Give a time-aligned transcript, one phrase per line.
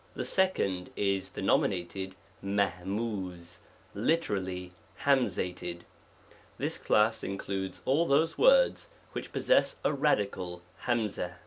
[0.15, 3.59] 3 THE second is denominated 3^*
[3.93, 5.81] (literally) Jiumzated:
[6.57, 11.35] this class includes all those words which possess a radical humzah